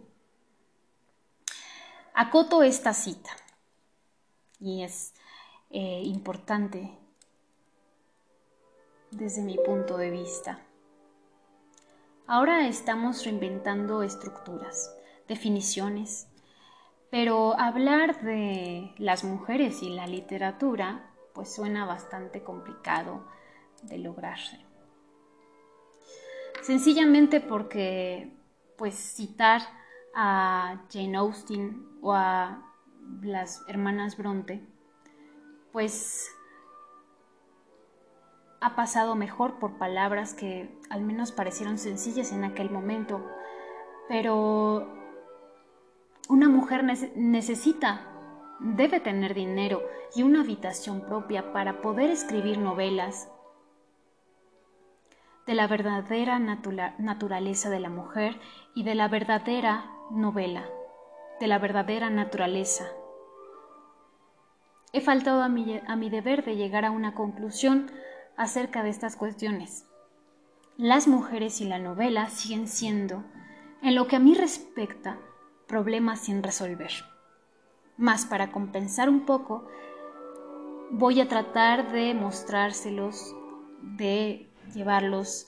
acoto 2.15 2.65
esta 2.65 2.95
cita 2.95 3.31
y 4.59 4.83
es 4.83 5.15
eh, 5.71 6.03
importante 6.03 6.99
desde 9.13 9.41
mi 9.41 9.57
punto 9.57 9.99
de 9.99 10.11
vista. 10.11 10.59
Ahora 12.27 12.67
estamos 12.67 13.25
reinventando 13.25 14.03
estructuras, 14.03 14.93
definiciones, 15.29 16.27
pero 17.09 17.57
hablar 17.57 18.21
de 18.23 18.97
las 18.99 19.23
mujeres 19.23 19.81
y 19.85 19.91
la 19.91 20.09
literatura 20.09 21.09
pues 21.35 21.55
suena 21.55 21.87
bastante 21.87 22.43
complicado 22.43 23.33
de 23.89 23.99
lograrse. 23.99 24.59
Sencillamente 26.63 27.41
porque, 27.41 28.33
pues, 28.77 28.95
citar 28.95 29.63
a 30.15 30.83
Jane 30.91 31.17
Austen 31.17 31.87
o 32.01 32.13
a 32.13 32.63
las 33.23 33.63
hermanas 33.69 34.17
Bronte, 34.17 34.63
pues 35.73 36.31
ha 38.61 38.77
pasado 38.77 39.15
mejor 39.15 39.59
por 39.59 39.77
palabras 39.77 40.33
que 40.33 40.75
al 40.89 41.03
menos 41.03 41.33
parecieron 41.33 41.77
sencillas 41.77 42.33
en 42.33 42.45
aquel 42.45 42.71
momento, 42.71 43.21
pero 44.09 44.89
una 46.29 46.49
mujer 46.49 46.85
necesita, 47.15 48.07
debe 48.61 49.01
tener 49.01 49.35
dinero 49.35 49.83
y 50.15 50.23
una 50.23 50.41
habitación 50.41 51.03
propia 51.03 51.53
para 51.53 51.83
poder 51.83 52.11
escribir 52.11 52.59
novelas 52.59 53.29
de 55.47 55.55
la 55.55 55.67
verdadera 55.67 56.39
naturaleza 56.39 57.71
de 57.71 57.81
la 57.81 57.91
mujer 57.91 58.41
y 58.75 58.85
de 58.85 58.95
la 58.95 59.09
verdadera 59.09 59.91
novela, 60.11 60.65
de 61.41 61.47
la 61.47 61.59
verdadera 61.59 62.11
naturaleza. 62.11 62.87
He 64.93 65.01
faltado 65.01 65.43
a 65.43 65.49
mi, 65.49 65.81
a 65.87 65.97
mi 65.97 66.09
deber 66.09 66.45
de 66.45 66.57
llegar 66.57 66.85
a 66.85 66.91
una 66.91 67.15
conclusión 67.15 67.91
acerca 68.37 68.83
de 68.83 68.91
estas 68.91 69.17
cuestiones. 69.17 69.87
Las 70.77 71.07
mujeres 71.07 71.61
y 71.61 71.67
la 71.67 71.79
novela 71.79 72.29
siguen 72.31 72.67
siendo, 72.67 73.25
en 73.83 73.95
lo 73.95 74.07
que 74.07 74.17
a 74.17 74.21
mí 74.21 74.35
respecta, 74.35 75.19
problemas 75.67 76.21
sin 76.21 76.43
resolver. 76.43 76.91
Más 77.97 78.25
para 78.25 78.51
compensar 78.51 79.09
un 79.09 79.27
poco, 79.27 79.69
voy 80.91 81.21
a 81.21 81.29
tratar 81.29 81.93
de 81.93 82.15
mostrárselos, 82.15 83.35
de 83.83 84.49
llevarlos 84.75 85.47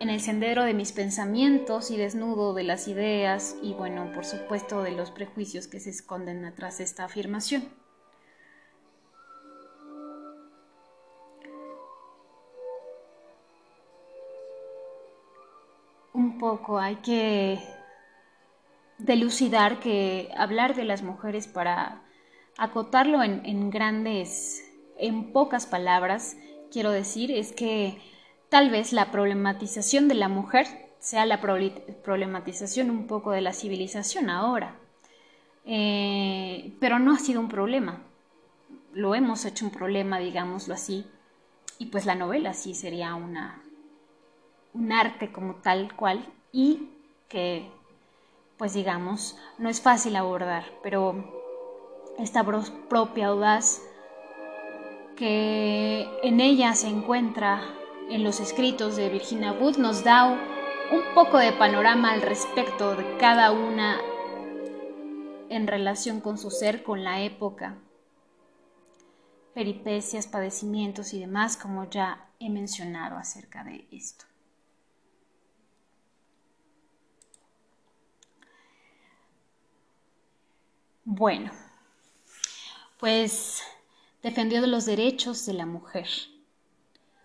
en 0.00 0.08
el 0.08 0.20
sendero 0.20 0.64
de 0.64 0.74
mis 0.74 0.92
pensamientos 0.92 1.90
y 1.90 1.96
desnudo 1.96 2.54
de 2.54 2.64
las 2.64 2.88
ideas 2.88 3.56
y 3.62 3.74
bueno, 3.74 4.12
por 4.14 4.24
supuesto 4.24 4.82
de 4.82 4.92
los 4.92 5.10
prejuicios 5.10 5.68
que 5.68 5.78
se 5.78 5.90
esconden 5.90 6.44
atrás 6.44 6.78
de 6.78 6.84
esta 6.84 7.04
afirmación. 7.04 7.68
Un 16.14 16.38
poco 16.38 16.78
hay 16.78 16.96
que 16.96 17.58
delucidar 18.98 19.80
que 19.80 20.30
hablar 20.36 20.74
de 20.74 20.84
las 20.84 21.02
mujeres 21.02 21.46
para 21.46 22.02
acotarlo 22.58 23.22
en, 23.22 23.70
grandes, 23.70 24.62
en 24.98 25.32
pocas 25.32 25.66
palabras, 25.66 26.36
quiero 26.70 26.90
decir, 26.90 27.30
es 27.30 27.52
que 27.52 28.00
tal 28.48 28.70
vez 28.70 28.92
la 28.92 29.10
problematización 29.10 30.08
de 30.08 30.14
la 30.14 30.28
mujer 30.28 30.66
sea 30.98 31.26
la 31.26 31.40
problematización 31.40 32.90
un 32.90 33.06
poco 33.06 33.30
de 33.32 33.40
la 33.40 33.52
civilización 33.52 34.30
ahora. 34.30 34.76
Eh, 35.64 36.74
pero 36.80 36.98
no 36.98 37.12
ha 37.12 37.18
sido 37.18 37.40
un 37.40 37.48
problema. 37.48 38.02
Lo 38.92 39.14
hemos 39.14 39.44
hecho 39.44 39.64
un 39.64 39.70
problema, 39.70 40.18
digámoslo 40.18 40.74
así. 40.74 41.06
Y 41.78 41.86
pues 41.86 42.06
la 42.06 42.14
novela 42.14 42.52
sí 42.52 42.74
sería 42.74 43.14
una, 43.14 43.62
un 44.74 44.92
arte 44.92 45.32
como 45.32 45.56
tal 45.56 45.94
cual 45.96 46.26
y 46.52 46.90
que, 47.28 47.70
pues 48.58 48.74
digamos, 48.74 49.38
no 49.58 49.68
es 49.68 49.80
fácil 49.80 50.16
abordar, 50.16 50.64
pero 50.82 51.24
esta 52.18 52.44
propia 52.44 53.28
audaz 53.28 53.80
que 55.20 56.08
en 56.22 56.40
ella 56.40 56.72
se 56.72 56.88
encuentra 56.88 57.60
en 58.08 58.24
los 58.24 58.40
escritos 58.40 58.96
de 58.96 59.10
Virginia 59.10 59.52
Wood 59.52 59.76
nos 59.76 60.02
da 60.02 60.24
un 60.24 61.14
poco 61.14 61.36
de 61.36 61.52
panorama 61.52 62.12
al 62.12 62.22
respecto 62.22 62.96
de 62.96 63.18
cada 63.18 63.52
una 63.52 64.00
en 65.50 65.66
relación 65.66 66.22
con 66.22 66.38
su 66.38 66.50
ser, 66.50 66.82
con 66.82 67.04
la 67.04 67.20
época, 67.20 67.76
peripecias, 69.52 70.26
padecimientos 70.26 71.12
y 71.12 71.20
demás, 71.20 71.58
como 71.58 71.90
ya 71.90 72.30
he 72.38 72.48
mencionado 72.48 73.18
acerca 73.18 73.62
de 73.62 73.86
esto. 73.90 74.24
Bueno, 81.04 81.50
pues 82.98 83.62
defendió 84.22 84.66
los 84.66 84.84
derechos 84.84 85.46
de 85.46 85.54
la 85.54 85.66
mujer. 85.66 86.06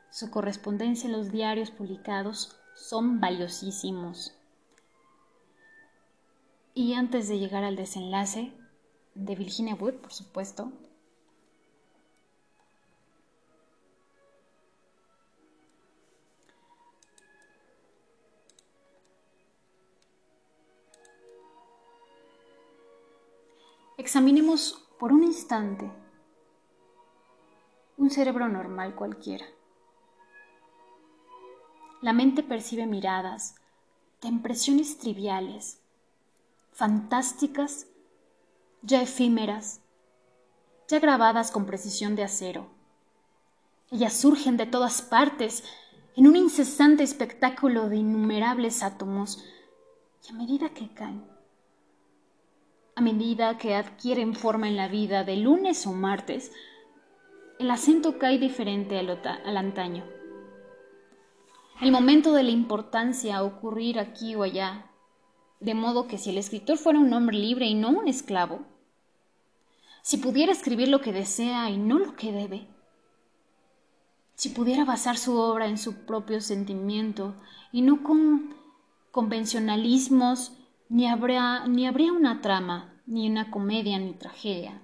Su 0.10 0.32
correspondencia 0.32 1.08
en 1.08 1.14
los 1.14 1.32
diarios 1.32 1.72
publicados 1.72 2.56
son 2.74 3.20
valiosísimos. 3.20 4.34
Y 6.74 6.94
antes 6.94 7.28
de 7.28 7.40
llegar 7.40 7.64
al 7.64 7.76
desenlace 7.76 8.54
de 9.14 9.36
Virginia 9.36 9.76
Wood, 9.76 9.96
por 9.96 10.14
supuesto, 10.14 10.72
examinemos 23.98 24.88
por 25.00 25.12
un 25.12 25.24
instante 25.24 25.92
un 28.06 28.12
cerebro 28.12 28.48
normal 28.48 28.94
cualquiera. 28.94 29.48
La 32.04 32.14
mente 32.14 32.44
percibe 32.44 32.86
miradas 32.86 33.56
de 34.22 34.28
impresiones 34.28 35.00
triviales, 35.00 35.82
fantásticas, 36.72 37.88
ya 38.84 39.02
efímeras, 39.02 39.82
ya 40.88 41.00
grabadas 41.00 41.50
con 41.50 41.66
precisión 41.66 42.16
de 42.16 42.24
acero. 42.24 42.68
Ellas 43.90 44.14
surgen 44.14 44.56
de 44.56 44.68
todas 44.68 45.02
partes 45.02 45.64
en 46.16 46.28
un 46.28 46.36
incesante 46.36 47.02
espectáculo 47.02 47.90
de 47.90 47.96
innumerables 47.96 48.84
átomos 48.84 49.44
y 50.24 50.32
a 50.32 50.36
medida 50.36 50.70
que 50.70 50.94
caen, 50.94 51.26
a 52.96 53.02
medida 53.02 53.58
que 53.58 53.74
adquieren 53.74 54.36
forma 54.36 54.68
en 54.68 54.76
la 54.76 54.90
vida 54.90 55.24
de 55.24 55.38
lunes 55.38 55.88
o 55.88 55.92
martes, 55.92 56.52
el 57.58 57.72
acento 57.72 58.18
cae 58.18 58.38
diferente 58.38 58.98
al, 59.00 59.58
antaño. 59.58 60.04
El 61.82 61.92
momento 61.92 62.34
de 62.34 62.44
la 62.44 62.52
importancia 62.52 63.44
ocurrir 63.44 64.00
aquí 64.00 64.36
o 64.36 64.44
allá, 64.44 64.92
de 65.60 65.74
modo 65.74 66.08
que 66.08 66.18
si 66.18 66.32
el 66.32 66.38
escritor 66.38 66.78
fuera 66.78 67.00
un 67.00 67.14
hombre 67.14 67.38
libre 67.38 67.66
y 67.66 67.74
no 67.74 67.90
un 67.90 68.08
esclavo, 68.08 68.66
si 70.02 70.18
pudiera 70.18 70.52
escribir 70.52 70.90
lo 70.90 71.02
que 71.02 71.14
desea 71.14 71.70
y 71.70 71.78
no 71.78 71.98
lo 71.98 72.16
que 72.16 72.32
debe, 72.32 72.68
si 74.36 74.50
pudiera 74.50 74.84
basar 74.84 75.18
su 75.18 75.38
obra 75.38 75.68
en 75.68 75.78
su 75.78 76.06
propio 76.06 76.42
sentimiento 76.42 77.36
y 77.72 77.82
no 77.82 78.04
con 78.04 78.54
convencionalismos 79.12 80.52
ni 80.90 81.08
habría, 81.08 81.66
ni 81.68 81.88
habría 81.88 82.12
una 82.12 82.42
trama, 82.42 83.02
ni 83.06 83.30
una 83.30 83.50
comedia, 83.50 83.98
ni 83.98 84.14
tragedia, 84.14 84.82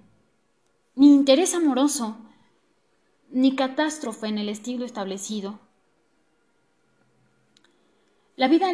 ni 0.95 1.13
interés 1.13 1.53
amoroso, 1.53 2.17
ni 3.31 3.55
catástrofe 3.55 4.27
en 4.27 4.37
el 4.37 4.49
estilo 4.49 4.85
establecido. 4.85 5.59
La 8.35 8.47
vida 8.47 8.67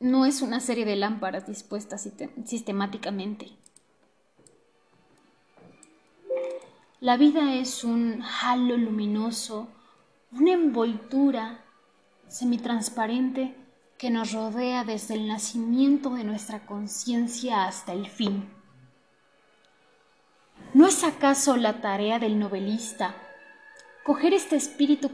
no 0.00 0.26
es 0.26 0.42
una 0.42 0.60
serie 0.60 0.84
de 0.84 0.96
lámparas 0.96 1.46
dispuestas 1.46 2.08
sistemáticamente. 2.44 3.50
La 7.00 7.16
vida 7.16 7.54
es 7.54 7.84
un 7.84 8.22
halo 8.42 8.76
luminoso, 8.76 9.68
una 10.32 10.52
envoltura 10.52 11.64
semitransparente 12.28 13.54
que 13.98 14.10
nos 14.10 14.32
rodea 14.32 14.84
desde 14.84 15.14
el 15.14 15.26
nacimiento 15.26 16.10
de 16.10 16.24
nuestra 16.24 16.66
conciencia 16.66 17.64
hasta 17.64 17.92
el 17.92 18.08
fin. 18.08 18.48
¿No 20.74 20.86
es 20.86 21.02
acaso 21.02 21.56
la 21.56 21.80
tarea 21.80 22.18
del 22.18 22.38
novelista 22.38 23.14
coger 24.08 24.32
este 24.32 24.56
espíritu 24.56 25.10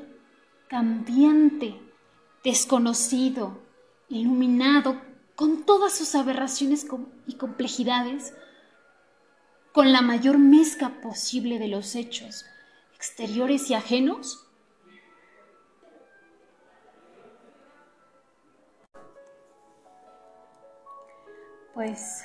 cambiante, 0.69 1.75
desconocido, 2.45 3.61
iluminado, 4.09 5.03
con 5.35 5.65
todas 5.65 5.93
sus 5.93 6.15
aberraciones 6.15 6.87
y 7.27 7.35
complejidades, 7.35 8.35
con 9.73 9.91
la 9.91 10.01
mayor 10.01 10.39
mezcla 10.39 11.01
posible 11.01 11.59
de 11.59 11.67
los 11.67 11.97
hechos, 11.97 12.47
exteriores 12.95 13.69
y 13.69 13.75
ajenos? 13.75 14.47
Pues 21.75 22.25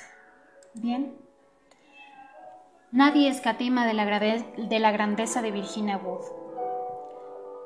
bien, 0.74 1.18
nadie 2.92 3.28
escatima 3.28 3.88
de 3.88 3.94
la, 3.94 4.04
de 4.06 4.78
la 4.78 4.92
grandeza 4.92 5.42
de 5.42 5.50
Virginia 5.50 5.96
Wood. 5.96 6.39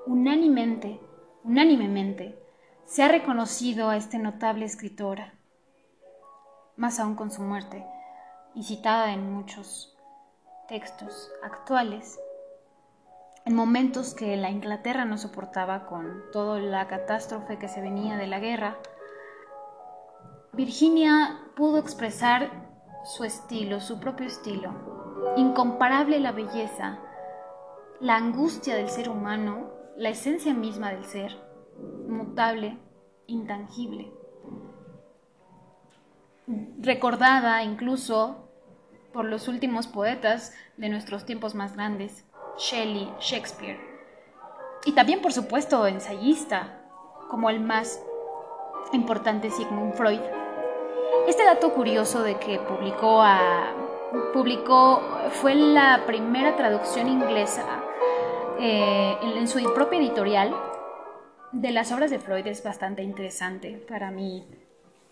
Unánimemente, 0.06 1.00
unánimemente, 1.44 2.38
se 2.84 3.02
ha 3.02 3.08
reconocido 3.08 3.88
a 3.88 3.96
esta 3.96 4.18
notable 4.18 4.66
escritora, 4.66 5.32
más 6.76 7.00
aún 7.00 7.14
con 7.14 7.30
su 7.30 7.40
muerte, 7.40 7.86
y 8.54 8.64
citada 8.64 9.14
en 9.14 9.32
muchos 9.32 9.96
textos 10.68 11.32
actuales, 11.42 12.20
en 13.46 13.54
momentos 13.54 14.12
que 14.12 14.36
la 14.36 14.50
Inglaterra 14.50 15.06
no 15.06 15.16
soportaba 15.16 15.86
con 15.86 16.22
toda 16.32 16.58
la 16.58 16.86
catástrofe 16.86 17.58
que 17.58 17.68
se 17.68 17.80
venía 17.80 18.18
de 18.18 18.26
la 18.26 18.40
guerra, 18.40 18.76
Virginia 20.52 21.40
pudo 21.56 21.78
expresar 21.78 22.50
su 23.04 23.24
estilo, 23.24 23.80
su 23.80 23.98
propio 24.00 24.26
estilo, 24.26 25.34
incomparable 25.36 26.20
la 26.20 26.32
belleza, 26.32 26.98
la 28.00 28.16
angustia 28.16 28.76
del 28.76 28.90
ser 28.90 29.08
humano, 29.08 29.73
la 29.96 30.08
esencia 30.08 30.52
misma 30.52 30.90
del 30.90 31.04
ser, 31.04 31.32
inmutable, 32.08 32.76
intangible. 33.26 34.12
Recordada 36.78 37.62
incluso 37.62 38.48
por 39.12 39.24
los 39.24 39.46
últimos 39.46 39.86
poetas 39.86 40.52
de 40.76 40.88
nuestros 40.88 41.24
tiempos 41.24 41.54
más 41.54 41.74
grandes, 41.74 42.26
Shelley, 42.58 43.12
Shakespeare. 43.20 43.78
Y 44.84 44.92
también, 44.92 45.22
por 45.22 45.32
supuesto, 45.32 45.86
ensayista, 45.86 46.80
como 47.30 47.48
el 47.48 47.60
más 47.60 48.02
importante 48.92 49.50
Sigmund 49.50 49.94
Freud. 49.94 50.20
Este 51.28 51.44
dato 51.44 51.72
curioso 51.72 52.22
de 52.22 52.38
que 52.38 52.58
publicó, 52.58 53.24
publicó 54.34 55.00
fue 55.30 55.54
la 55.54 56.02
primera 56.04 56.56
traducción 56.56 57.08
inglesa 57.08 57.83
eh, 58.58 59.16
en, 59.22 59.48
su 59.48 59.62
propia 59.74 59.98
editorial 59.98 60.54
de 61.52 61.70
las 61.70 61.92
obras 61.92 62.10
de 62.10 62.18
Freud 62.18 62.46
es 62.46 62.62
bastante 62.62 63.02
interesante 63.02 63.84
para 63.88 64.10
mí. 64.10 64.46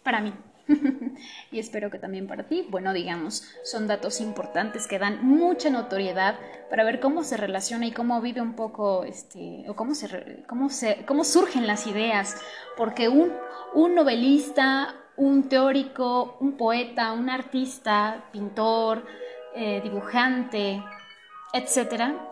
Para 0.03 0.21
mí. 0.21 0.33
y 1.51 1.59
espero 1.59 1.91
que 1.91 1.99
también 1.99 2.27
para 2.27 2.45
ti. 2.45 2.67
Bueno, 2.71 2.93
digamos, 2.93 3.45
son 3.65 3.87
datos 3.87 4.21
importantes 4.21 4.87
que 4.87 4.99
dan 4.99 5.25
mucha 5.25 5.71
notoriedad 5.71 6.37
para 6.71 6.85
ver 6.85 7.01
cómo 7.01 7.25
se 7.25 7.37
relaciona 7.37 7.87
y 7.87 7.93
cómo 7.93 8.21
vive 8.21 8.41
un 8.41 8.55
poco, 8.55 9.05
este, 9.05 9.65
o 9.69 9.75
cómo, 9.75 9.95
se, 9.95 10.45
cómo, 10.49 10.71
se, 10.71 11.05
cómo 11.05 11.25
surgen 11.25 11.67
las 11.67 11.87
ideas. 11.87 12.41
Porque 12.77 13.09
un, 13.09 13.33
un 13.75 13.95
novelista, 13.95 14.95
un 15.17 15.49
teórico, 15.49 16.37
un 16.41 16.57
poeta, 16.57 17.13
un 17.13 17.29
artista, 17.29 18.25
pintor, 18.33 19.05
eh, 19.55 19.81
dibujante, 19.83 20.83
etcétera, 21.53 22.32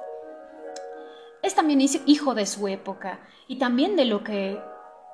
es 1.43 1.55
también 1.55 1.81
hijo 1.81 2.35
de 2.35 2.47
su 2.47 2.69
época 2.69 3.21
y 3.49 3.57
también 3.57 3.97
de 3.97 4.05
lo 4.05 4.23
que 4.23 4.61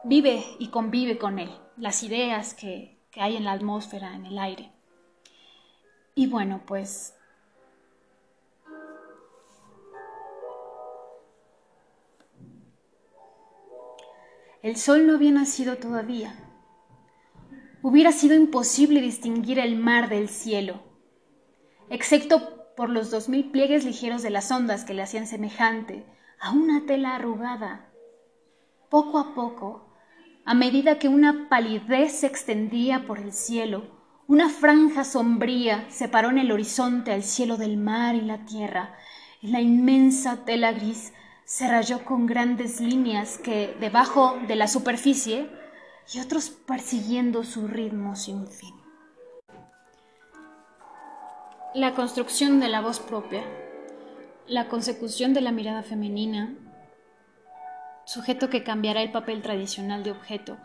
vive 0.05 0.45
y 0.59 0.69
convive 0.69 1.19
con 1.19 1.39
él, 1.39 1.51
las 1.77 2.03
ideas 2.03 2.55
que, 2.55 2.95
hay 3.19 3.35
en 3.37 3.45
la 3.45 3.53
atmósfera, 3.53 4.15
en 4.15 4.27
el 4.27 4.39
aire. 4.39 4.71
Y 6.15 6.27
bueno, 6.27 6.61
pues 6.67 7.15
El 14.63 14.77
sol 14.77 15.07
no 15.07 15.15
había 15.15 15.31
nacido 15.31 15.77
todavía. 15.77 16.35
Hubiera 17.83 18.11
sido 18.11 18.35
imposible 18.35 19.01
distinguir 19.01 19.61
el 19.61 19.77
mar 19.77 20.09
del 20.09 20.29
cielo, 20.29 20.83
excepto 21.89 22.75
por 22.75 22.91
los 22.91 23.13
dos 23.13 23.29
mil 23.29 23.51
pliegues 23.51 23.85
ligeros 23.85 24.23
de 24.23 24.31
las 24.31 24.51
ondas 24.51 24.85
que 24.85 24.93
le 24.93 25.03
hacían 25.03 25.29
semejante 25.29 26.05
a 26.41 26.53
una 26.53 26.87
tela 26.87 27.15
arrugada. 27.15 27.91
Poco 28.89 29.19
a 29.19 29.35
poco, 29.35 29.89
a 30.45 30.55
medida 30.55 30.99
que 30.99 31.09
una 31.09 31.49
palidez 31.49 32.21
se 32.21 32.27
extendía 32.27 33.07
por 33.07 33.19
el 33.19 33.33
cielo, 33.33 33.85
una 34.29 34.49
franja 34.49 35.05
sombría 35.05 35.87
separó 35.89 36.31
en 36.31 36.39
el 36.39 36.53
horizonte 36.53 37.13
al 37.13 37.23
cielo 37.23 37.57
del 37.57 37.77
mar 37.77 38.15
y 38.15 38.21
la 38.21 38.45
tierra, 38.45 38.97
y 39.41 39.49
la 39.49 39.61
inmensa 39.61 40.45
tela 40.45 40.73
gris 40.73 41.13
se 41.45 41.69
rayó 41.69 42.05
con 42.05 42.27
grandes 42.27 42.81
líneas 42.81 43.39
que, 43.39 43.77
debajo 43.81 44.37
de 44.49 44.57
la 44.57 44.67
superficie, 44.67 45.49
y 46.13 46.21
otros 46.21 46.51
persiguiendo 46.51 47.45
su 47.45 47.67
ritmo 47.67 48.15
sin 48.15 48.47
fin. 48.47 48.75
La 51.75 51.95
construcción 51.95 52.61
de 52.61 52.69
la 52.69 52.81
voz 52.81 53.01
propia 53.01 53.45
la 54.49 54.69
consecución 54.69 55.35
de 55.35 55.41
la 55.41 55.53
mirada 55.53 55.83
femenina, 55.83 56.55
sujeto 58.05 58.49
que 58.49 58.63
cambiará 58.63 59.03
el 59.03 59.11
papel 59.11 59.43
tradicional 59.43 60.05
de 60.05 60.13
objeto, 60.13 60.59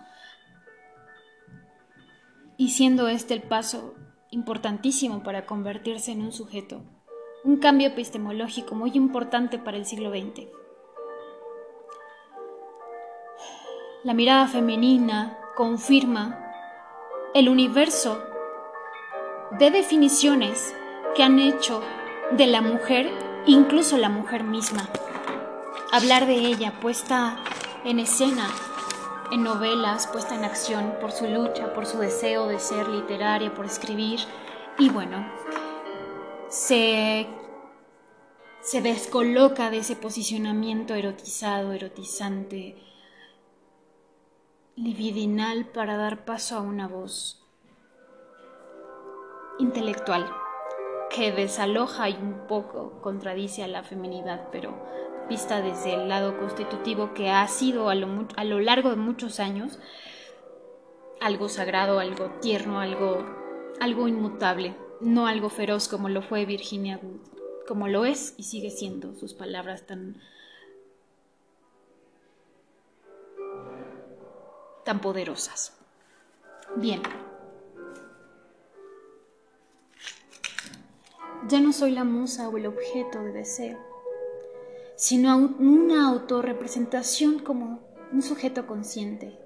y 2.57 2.69
siendo 2.69 3.07
este 3.07 3.33
el 3.33 3.41
paso 3.41 3.95
importantísimo 4.29 5.23
para 5.23 5.45
convertirse 5.45 6.11
en 6.11 6.21
un 6.21 6.31
sujeto, 6.31 6.83
un 7.43 7.57
cambio 7.57 7.87
epistemológico 7.87 8.75
muy 8.75 8.91
importante 8.93 9.57
para 9.57 9.77
el 9.77 9.85
siglo 9.85 10.11
XX. 10.11 10.47
La 14.03 14.13
mirada 14.13 14.47
femenina 14.47 15.39
confirma 15.55 16.51
el 17.33 17.49
universo 17.49 18.23
de 19.57 19.71
definiciones 19.71 20.75
que 21.15 21.23
han 21.23 21.39
hecho 21.39 21.81
de 22.31 22.47
la 22.47 22.61
mujer 22.61 23.30
incluso 23.45 23.97
la 23.97 24.09
mujer 24.09 24.43
misma. 24.43 24.87
Hablar 25.91 26.25
de 26.25 26.35
ella 26.35 26.79
puesta 26.79 27.37
en 27.83 27.99
escena, 27.99 28.47
en 29.31 29.43
novelas, 29.43 30.07
puesta 30.07 30.35
en 30.35 30.45
acción 30.45 30.95
por 31.01 31.11
su 31.11 31.27
lucha, 31.27 31.73
por 31.73 31.85
su 31.85 31.99
deseo 31.99 32.47
de 32.47 32.59
ser 32.59 32.87
literaria, 32.87 33.53
por 33.53 33.65
escribir, 33.65 34.19
y 34.77 34.89
bueno, 34.89 35.25
se, 36.49 37.27
se 38.61 38.81
descoloca 38.81 39.69
de 39.69 39.79
ese 39.79 39.95
posicionamiento 39.95 40.93
erotizado, 40.93 41.73
erotizante, 41.73 42.77
libidinal 44.75 45.65
para 45.65 45.97
dar 45.97 46.25
paso 46.25 46.57
a 46.57 46.61
una 46.61 46.87
voz 46.87 47.43
intelectual 49.59 50.40
que 51.13 51.31
desaloja 51.31 52.09
y 52.09 52.15
un 52.15 52.47
poco 52.47 53.01
contradice 53.01 53.63
a 53.63 53.67
la 53.67 53.83
feminidad, 53.83 54.47
pero 54.51 54.73
vista 55.29 55.61
desde 55.61 55.93
el 55.93 56.09
lado 56.09 56.37
constitutivo 56.37 57.13
que 57.13 57.29
ha 57.29 57.47
sido 57.47 57.89
a 57.89 57.95
lo, 57.95 58.27
a 58.35 58.43
lo 58.43 58.59
largo 58.59 58.89
de 58.89 58.95
muchos 58.95 59.39
años 59.39 59.79
algo 61.21 61.49
sagrado, 61.49 61.99
algo 61.99 62.31
tierno, 62.41 62.79
algo, 62.79 63.23
algo 63.79 64.07
inmutable, 64.07 64.75
no 64.99 65.27
algo 65.27 65.49
feroz 65.49 65.87
como 65.87 66.09
lo 66.09 66.21
fue 66.21 66.45
Virginia 66.45 66.99
Wood, 67.01 67.21
como 67.67 67.87
lo 67.87 68.05
es 68.05 68.33
y 68.37 68.43
sigue 68.43 68.71
siendo 68.71 69.13
sus 69.15 69.33
palabras 69.33 69.85
tan 69.85 70.19
tan 74.83 74.99
poderosas. 74.99 75.77
Bien. 76.75 77.01
Ya 81.47 81.59
no 81.59 81.73
soy 81.73 81.91
la 81.91 82.03
musa 82.03 82.49
o 82.49 82.57
el 82.57 82.67
objeto 82.67 83.23
de 83.23 83.31
deseo, 83.31 83.79
sino 84.95 85.35
una 85.37 86.07
autorrepresentación 86.07 87.39
como 87.39 87.79
un 88.11 88.21
sujeto 88.21 88.67
consciente, 88.67 89.37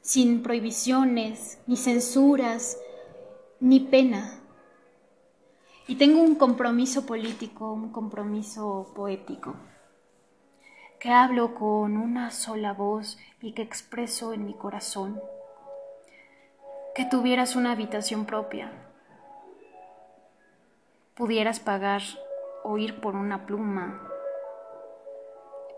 sin 0.00 0.42
prohibiciones, 0.42 1.58
ni 1.66 1.76
censuras, 1.76 2.78
ni 3.60 3.80
pena. 3.80 4.40
Y 5.86 5.96
tengo 5.96 6.22
un 6.22 6.34
compromiso 6.34 7.04
político, 7.06 7.72
un 7.72 7.90
compromiso 7.90 8.92
poético, 8.94 9.54
que 11.00 11.10
hablo 11.10 11.54
con 11.54 11.96
una 11.96 12.30
sola 12.30 12.72
voz 12.72 13.18
y 13.42 13.52
que 13.52 13.62
expreso 13.62 14.32
en 14.32 14.46
mi 14.46 14.54
corazón. 14.54 15.20
Que 16.94 17.04
tuvieras 17.04 17.56
una 17.56 17.72
habitación 17.72 18.24
propia, 18.24 18.72
pudieras 21.14 21.60
pagar 21.60 22.02
o 22.62 22.78
ir 22.78 23.00
por 23.00 23.14
una 23.14 23.46
pluma, 23.46 24.00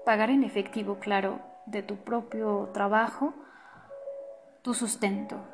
pagar 0.05 0.31
en 0.31 0.45
efectivo, 0.45 0.99
claro, 0.99 1.41
de 1.67 1.83
tu 1.83 1.97
propio 1.97 2.71
trabajo, 2.73 3.35
tu 4.63 4.75
sustento. 4.75 5.45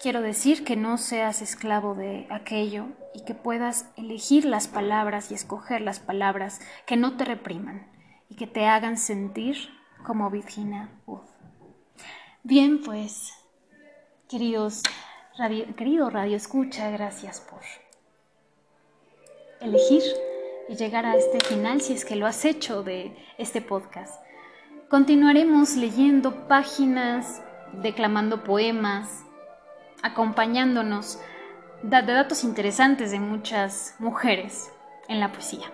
Quiero 0.00 0.22
decir 0.22 0.64
que 0.64 0.76
no 0.76 0.98
seas 0.98 1.40
esclavo 1.40 1.94
de 1.94 2.26
aquello 2.30 2.86
y 3.14 3.24
que 3.24 3.34
puedas 3.34 3.90
elegir 3.96 4.44
las 4.44 4.66
palabras 4.66 5.30
y 5.30 5.34
escoger 5.34 5.80
las 5.80 6.00
palabras 6.00 6.60
que 6.84 6.96
no 6.96 7.16
te 7.16 7.24
repriman 7.24 7.86
y 8.28 8.36
que 8.36 8.46
te 8.46 8.66
hagan 8.66 8.98
sentir 8.98 9.56
como 10.04 10.30
Virginia 10.30 10.90
Wood. 11.06 11.22
Bien, 12.42 12.82
pues, 12.82 13.32
queridos 14.28 14.82
querido 15.76 16.10
Radio 16.10 16.36
Escucha, 16.36 16.90
gracias 16.90 17.40
por 17.40 17.60
elegir 19.64 20.02
y 20.68 20.76
llegar 20.76 21.06
a 21.06 21.16
este 21.16 21.40
final 21.40 21.80
si 21.80 21.94
es 21.94 22.04
que 22.04 22.16
lo 22.16 22.26
has 22.26 22.44
hecho 22.44 22.82
de 22.82 23.16
este 23.38 23.60
podcast. 23.60 24.22
Continuaremos 24.88 25.76
leyendo 25.76 26.46
páginas, 26.46 27.42
declamando 27.82 28.44
poemas, 28.44 29.24
acompañándonos 30.02 31.18
de 31.82 32.02
datos 32.02 32.44
interesantes 32.44 33.10
de 33.10 33.20
muchas 33.20 33.94
mujeres 33.98 34.70
en 35.08 35.20
la 35.20 35.32
poesía. 35.32 35.70